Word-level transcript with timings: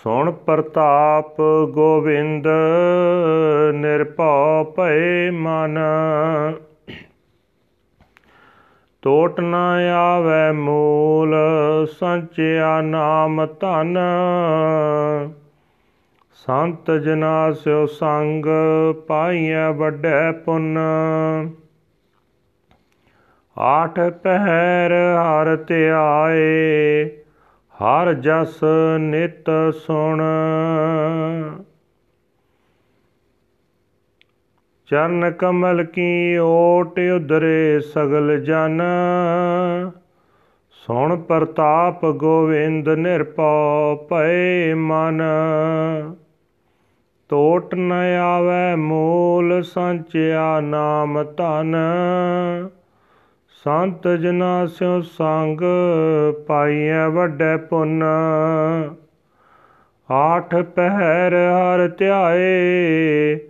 ਸੁਣ 0.03 0.31
ਪ੍ਰਤਾਪ 0.31 1.41
ਗੋਵਿੰਦ, 1.71 2.47
ਨਿਰਭਉ 3.73 4.63
ਭਏ 4.77 5.29
ਮਨ। 5.29 5.79
ਟੋਟ 9.01 9.39
ਨ 9.39 9.55
ਆਵੈ 9.95 10.51
ਮੂਲ, 10.51 11.35
ਸੰਚਿਆ 11.99 12.81
ਨਾਮ 12.81 13.47
ਧਨ। 13.59 13.97
ਸੰਤ 16.33 16.91
ਜਨਾ 16.91 17.51
ਸਿਓ 17.51 17.85
ਸੰਗ 17.85 18.45
ਪਾਈਐ 19.07 19.71
ਵੱਡੈ 19.71 20.31
ਪੁੰਨ। 20.31 20.77
ਆਠ 23.57 23.99
ਪਹਿਰ 23.99 24.93
ਹਰ 25.17 25.55
ਧਿਆਏ, 25.55 27.05
ਹਰ 27.83 28.13
ਜਸ 28.13 28.59
ਨਿਤ 28.99 29.73
ਸੁਣ। 29.73 30.23
ਚਰਨ 34.91 35.31
ਕਮਲ 35.31 35.83
ਕੀ 35.83 36.37
ਓਟ 36.37 36.99
ਉਦਰੇ 37.15 37.79
ਸਗਲ 37.79 38.43
ਜਨ। 38.43 38.81
ਸੁਣ 40.71 41.17
ਪ੍ਰਤਾਪ 41.17 42.05
ਗੋਵਿੰਦ 42.05 42.89
ਨਿਰਪਉ 42.89 44.07
ਭਏ 44.09 44.73
ਮਨ। 44.73 45.21
ਟੋਟ 47.29 47.75
ਨ 47.75 47.91
ਆਵੈ 48.21 48.75
ਮੂਲ 48.75 49.63
ਸੰਚਿਆ 49.63 50.59
ਨਾਮ 50.59 51.23
ਧਨ। 51.23 51.75
ਸੰਤ 53.49 54.07
ਜਨਾ 54.07 54.65
ਸਿਉ 54.65 55.01
ਸੰਗ 55.01 55.61
ਪਾਈਐ 56.47 57.07
ਵੱਡੇ 57.07 57.57
ਪੁੰਨ। 57.57 58.03
ਆਠ 60.11 60.55
ਪਹਿਰ 60.55 61.35
ਹਰ 61.35 61.87
ਧਿਆਏ 61.87 63.48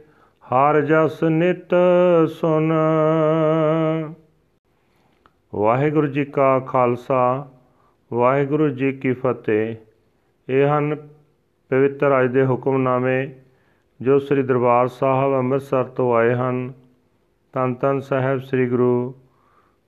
ਹਰ 0.53 0.81
ਜਸ 0.81 1.23
ਨਿਤ 1.23 1.75
ਸੁਨ। 2.29 2.73
ਵਾਹਿਗੁਰੂ 5.55 6.07
ਜੀ 6.07 6.25
ਕਾ 6.25 6.59
ਖਾਲਸਾ, 6.59 7.49
ਵਾਹਿਗੁਰੂ 8.13 8.69
ਜੀ 8.69 8.91
ਕੀ 8.91 9.13
ਫਤਿਹ। 9.13 9.75
ਇਹ 10.49 10.67
ਹਨ 10.67 10.95
ਪਵਿੱਤਰ 11.69 12.23
ਅੱਜ 12.23 12.31
ਦੇ 12.31 12.45
ਹੁਕਮਨਾਮੇ 12.45 13.29
ਜੋ 14.01 14.19
ਸ੍ਰੀ 14.19 14.43
ਦਰਬਾਰ 14.43 14.87
ਸਾਹਿਬ 14.87 15.33
ਅੰਮ੍ਰਿਤਸਰ 15.33 15.83
ਤੋਂ 15.83 16.15
ਆਏ 16.15 16.33
ਹਨ। 16.33 16.73
ਤਨ 17.53 17.73
ਤਨ 17.73 17.99
ਸਾਹਿਬ 17.99 18.39
ਸ੍ਰੀ 18.39 18.69
ਗੁਰੂ 18.69 19.13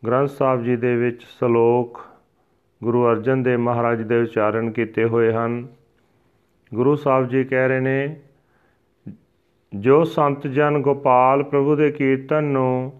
ਗ੍ਰੰਥ 0.07 0.29
ਸਾਹਿਬ 0.29 0.63
ਜੀ 0.63 0.75
ਦੇ 0.75 0.95
ਵਿੱਚ 0.95 1.23
ਸ਼ਲੋਕ 1.23 2.01
ਗੁਰੂ 2.83 3.09
ਅਰਜਨ 3.09 3.43
ਦੇਵ 3.43 3.59
ਮਹਾਰਾਜ 3.59 4.01
ਦੇ 4.01 4.21
ਉਚਾਰਨ 4.21 4.71
ਕੀਤੇ 4.71 5.05
ਹੋਏ 5.05 5.33
ਹਨ। 5.33 5.67
ਗੁਰੂ 6.73 6.95
ਸਾਹਿਬ 6.95 7.27
ਜੀ 7.27 7.43
ਕਹਿ 7.43 7.67
ਰਹੇ 7.67 7.79
ਨੇ 7.79 8.21
ਜੋ 9.75 10.03
ਸੰਤ 10.03 10.47
ਜਨ 10.47 10.81
ਗੋਪਾਲ 10.81 11.43
ਪ੍ਰਭੂ 11.43 11.75
ਦੇ 11.75 11.91
ਕੀਰਤਨ 11.91 12.43
ਨੂੰ 12.43 12.93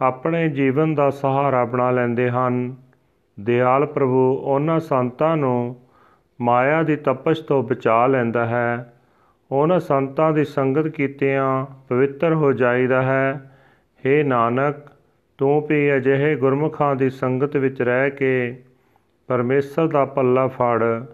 ਆਪਣੇ 0.00 0.48
ਜੀਵਨ 0.48 0.94
ਦਾ 0.94 1.10
ਸਹਾਰਾ 1.10 1.64
ਬਣਾ 1.64 1.90
ਲੈਂਦੇ 1.90 2.30
ਹਨ, 2.30 2.76
ਦਿਆਲ 3.40 3.86
ਪ੍ਰਭੂ 3.86 4.36
ਉਹਨਾਂ 4.36 4.80
ਸੰਤਾਂ 4.80 5.36
ਨੂੰ 5.36 5.76
ਮਾਇਆ 6.40 6.82
ਦੀ 6.82 6.96
ਤਪਸ਼ 6.96 7.42
ਤੋਂ 7.42 7.62
ਬਚਾ 7.62 8.06
ਲੈਂਦਾ 8.06 8.46
ਹੈ। 8.46 8.92
ਉਹਨਾਂ 9.50 9.80
ਸੰਤਾਂ 9.80 10.32
ਦੀ 10.32 10.44
ਸੰਗਤ 10.44 10.88
ਕੀਤਿਆਂ 10.88 11.66
ਪਵਿੱਤਰ 11.88 12.34
ਹੋ 12.34 12.52
ਜਾਈਦਾ 12.52 13.02
ਹੈ। 13.02 13.52
हे 13.98 14.26
ਨਾਨਕ, 14.26 14.76
ਤੂੰ 15.38 15.66
ਵੀ 15.66 15.96
ਅਜਿਹੇ 15.96 16.36
ਗੁਰਮੁਖਾਂ 16.36 16.96
ਦੀ 16.96 17.10
ਸੰਗਤ 17.10 17.56
ਵਿੱਚ 17.56 17.82
ਰਹਿ 17.82 18.10
ਕੇ 18.10 18.62
ਪਰਮੇਸ਼ਰ 19.26 19.88
ਦਾ 19.88 20.04
ਪੱਲਾ 20.04 20.46
ਫੜ। 20.46 21.04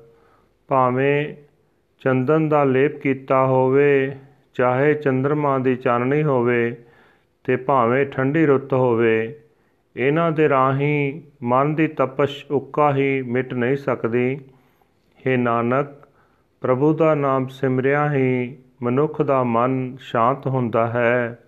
ਭਾਵੇਂ 0.68 1.34
ਚੰਦਨ 2.00 2.48
ਦਾ 2.48 2.64
ਲੇਪ 2.64 3.00
ਕੀਤਾ 3.00 3.46
ਹੋਵੇ 3.46 4.16
ਚਾਹੇ 4.54 4.94
ਚੰ드ਰਮਾ 4.94 5.58
ਦੀ 5.58 5.76
ਚਾਨਣੀ 5.76 6.22
ਹੋਵੇ 6.22 6.76
ਤੇ 7.44 7.56
ਭਾਵੇਂ 7.56 8.06
ਠੰਡੀ 8.06 8.46
ਰੁੱਤ 8.46 8.72
ਹੋਵੇ, 8.72 9.40
ਇਹਨਾਂ 9.96 10.32
ਦੇ 10.32 10.48
ਰਾਹੀਂ 10.48 11.22
ਮਨ 11.42 11.74
ਦੀ 11.74 11.86
ਤਪਸ਼ 11.86 12.46
ਉੱਕਾ 12.50 12.94
ਹੀ 12.94 13.22
ਮਿਟ 13.22 13.54
ਨਹੀਂ 13.54 13.76
ਸਕਦੀ। 13.76 14.40
हे 15.18 15.38
ਨਾਨਕ, 15.38 15.86
ਪ੍ਰਭੂ 16.60 16.94
ਦਾ 16.94 17.14
ਨਾਮ 17.14 17.46
ਸਿਮਰਿਆ 17.46 18.12
ਹੀ 18.12 18.56
ਮਨੁੱਖ 18.82 19.22
ਦਾ 19.22 19.42
ਮਨ 19.42 19.96
ਸ਼ਾਂਤ 20.00 20.46
ਹੁੰਦਾ 20.46 20.86
ਹੈ। 20.86 21.38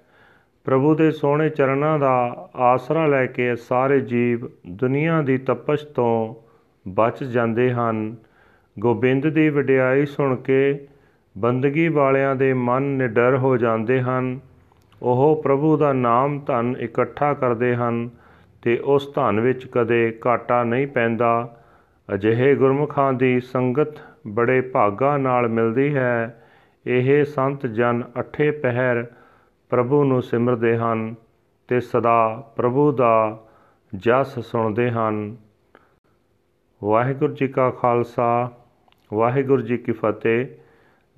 ਪ੍ਰਭੂ 0.64 0.94
ਦੇ 0.94 1.10
ਸੋਹਣੇ 1.10 1.48
ਚਰਨਾਂ 1.48 1.98
ਦਾ 1.98 2.48
ਆਸਰਾ 2.56 3.06
ਲੈ 3.06 3.26
ਕੇ 3.26 3.56
ਸਾਰੇ 3.56 4.00
ਜੀਵ 4.00 4.48
ਦੁਨੀਆ 4.66 5.22
ਦੀ 5.22 5.38
ਤਪਸ਼ 5.38 5.84
ਤੋਂ 5.84 6.34
ਬਚ 6.88 7.24
ਜਾਂਦੇ 7.24 7.72
ਹਨ। 7.72 8.16
ਗੋਬਿੰਦ 8.78 9.26
ਦੀ 9.26 9.48
ਵਡਿਆਈ 9.48 10.06
ਸੁਣ 10.06 10.36
ਕੇ 10.36 10.88
ਬੰਦਗੀ 11.38 11.88
ਵਾਲਿਆਂ 11.88 12.36
ਦੇ 12.36 12.52
ਮਨ 12.52 12.82
ਨਿਡਰ 12.82 13.36
ਹੋ 13.36 13.56
ਜਾਂਦੇ 13.56 14.02
ਹਨ। 14.02 14.40
ਉਹ 15.02 15.40
ਪ੍ਰਭੂ 15.44 15.76
ਦਾ 15.76 15.92
ਨਾਮ 15.92 16.40
ਧਨ 16.40 16.74
ਇਕੱਠਾ 16.80 17.34
ਕਰਦੇ 17.34 17.76
ਹਨ 17.76 18.10
ਤੇ 18.62 18.78
ਉਸ 18.78 19.14
ਧਨ 19.14 19.40
ਵਿੱਚ 19.40 19.66
ਕਦੇ 19.66 20.18
ਘਾਟਾ 20.26 20.64
ਨਹੀਂ 20.64 20.86
ਪੈਂਦਾ। 20.86 21.56
ਅਜਿਹੇ 22.14 22.54
ਗੁਰਮੁਖਾਂ 22.54 23.12
ਦੀ 23.12 23.40
ਸੰਗਤ 23.40 24.00
ਬੜੇ 24.26 24.60
ਭਾਗਾ 24.60 25.16
ਨਾਲ 25.16 25.48
ਮਿਲਦੀ 25.48 25.94
ਹੈ। 25.94 26.42
ਇਹ 26.86 27.24
ਸੰਤ 27.24 27.66
ਜਨ 27.66 28.02
ਅਠੇ 28.20 28.50
ਪਹਿਰ 28.50 29.06
ਪ੍ਰਭੂ 29.68 30.04
ਨੂੰ 30.04 30.22
ਸਿਮਰਦੇ 30.22 30.76
ਹਨ 30.76 31.14
ਤੇ 31.68 31.80
ਸਦਾ 31.80 32.52
ਪ੍ਰਭੂ 32.56 32.92
ਦਾ 32.92 33.44
ਜਸ 33.96 34.38
ਸੁਣਦੇ 34.38 34.90
ਹਨ। 34.90 35.36
ਵਾਹਿਗੁਰੂ 36.84 37.34
ਜੀ 37.34 37.48
ਕਾ 37.48 37.70
ਖਾਲਸਾ, 37.70 38.50
ਵਾਹਿਗੁਰੂ 39.14 39.62
ਜੀ 39.62 39.76
ਕੀ 39.76 39.92
ਫਤਿਹ। 39.92 40.46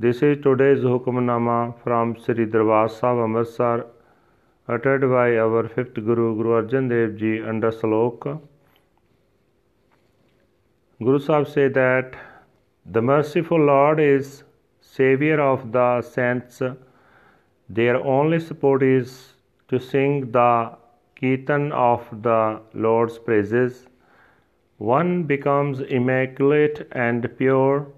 This 0.01 0.23
is 0.23 0.37
today's 0.43 0.85
Hukamnama 0.85 1.75
from 1.83 2.15
Sri 2.25 2.45
Darbar 2.47 2.89
Sahib 2.89 3.23
Amritsar 3.23 3.87
uttered 4.69 5.01
by 5.13 5.37
our 5.39 5.67
fifth 5.67 5.95
Guru 5.95 6.37
Guru 6.37 6.53
Arjan 6.59 6.89
Dev 6.89 7.17
Ji 7.17 7.43
under 7.43 7.73
Slok. 7.73 8.41
Guru 11.03 11.19
Sahib 11.19 11.49
say 11.49 11.67
that 11.81 12.15
the 12.87 13.03
merciful 13.03 13.59
Lord 13.59 13.99
is 13.99 14.45
Savior 14.81 15.41
of 15.41 15.73
the 15.73 16.01
saints. 16.03 16.63
Their 17.69 17.97
only 17.97 18.39
support 18.39 18.85
is 18.85 19.35
to 19.67 19.81
sing 19.81 20.31
the 20.31 20.77
Kirtan 21.21 21.73
of 21.73 22.07
the 22.23 22.61
Lord's 22.73 23.19
praises. 23.19 23.87
One 24.77 25.25
becomes 25.25 25.81
immaculate 25.81 26.87
and 26.93 27.29
pure 27.37 27.89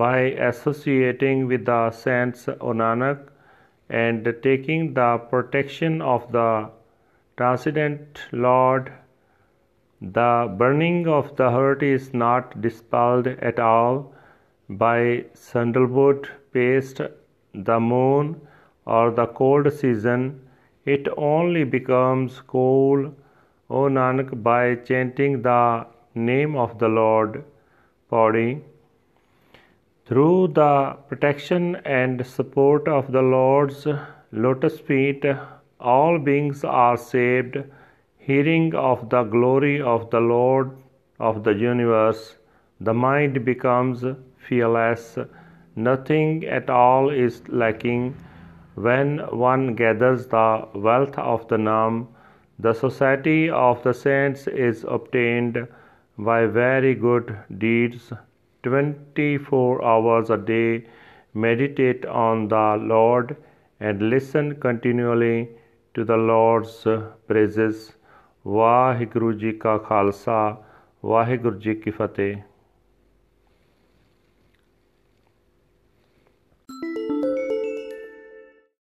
by 0.00 0.18
associating 0.48 1.46
with 1.46 1.66
the 1.66 1.90
saints 1.90 2.46
Onanak 2.46 3.28
and 3.90 4.34
taking 4.42 4.94
the 4.94 5.18
protection 5.30 6.00
of 6.00 6.30
the 6.32 6.70
transcendent 7.36 8.20
Lord. 8.32 8.90
The 10.00 10.54
burning 10.58 11.06
of 11.08 11.36
the 11.36 11.50
heart 11.50 11.82
is 11.82 12.14
not 12.14 12.62
dispelled 12.62 13.26
at 13.26 13.60
all 13.60 14.14
by 14.68 15.26
sandalwood 15.34 16.28
paste, 16.52 17.02
the 17.52 17.78
moon, 17.78 18.40
or 18.86 19.10
the 19.10 19.26
cold 19.26 19.72
season. 19.72 20.40
It 20.86 21.06
only 21.16 21.64
becomes 21.64 22.40
cool, 22.40 23.14
O 23.68 23.82
Nanak, 24.00 24.42
by 24.42 24.74
chanting 24.76 25.42
the 25.42 25.86
name 26.14 26.56
of 26.56 26.78
the 26.78 26.88
Lord. 26.88 27.44
Paudi. 28.10 28.62
Through 30.04 30.48
the 30.48 30.96
protection 31.08 31.76
and 31.84 32.26
support 32.26 32.88
of 32.88 33.12
the 33.12 33.22
Lord's 33.22 33.86
lotus 34.32 34.80
feet, 34.80 35.24
all 35.78 36.18
beings 36.18 36.64
are 36.64 36.96
saved. 36.96 37.56
Hearing 38.18 38.74
of 38.74 39.10
the 39.10 39.22
glory 39.22 39.80
of 39.80 40.10
the 40.10 40.20
Lord 40.20 40.72
of 41.20 41.44
the 41.44 41.54
universe, 41.54 42.36
the 42.80 42.92
mind 42.92 43.44
becomes 43.44 44.04
fearless. 44.36 45.18
Nothing 45.76 46.44
at 46.46 46.68
all 46.68 47.08
is 47.10 47.48
lacking. 47.48 48.16
When 48.74 49.18
one 49.18 49.76
gathers 49.76 50.26
the 50.26 50.66
wealth 50.74 51.16
of 51.16 51.46
the 51.46 51.58
Nam, 51.58 52.08
the 52.58 52.72
society 52.72 53.48
of 53.48 53.84
the 53.84 53.94
saints 53.94 54.48
is 54.48 54.84
obtained 54.88 55.68
by 56.18 56.46
very 56.46 56.96
good 56.96 57.38
deeds. 57.56 58.12
24 58.63 59.83
hours 59.83 60.29
a 60.29 60.37
day, 60.37 60.85
meditate 61.33 62.05
on 62.05 62.47
the 62.47 62.77
Lord 62.81 63.35
and 63.81 64.01
listen 64.01 64.55
continually 64.55 65.49
to 65.95 66.03
the 66.03 66.17
Lord's 66.17 66.87
praises. 67.27 67.93
Waheguru 68.47 69.31
ji 69.33 69.51
ਕਾ 69.51 69.77
ਖਾਲਸਾ 69.77 70.63
ਵਾਹਿਗੁਰੂ 71.05 71.57
ਜੀ 71.59 71.73
ਕੀ 71.75 71.91
ਫਤਿਹ 71.91 72.35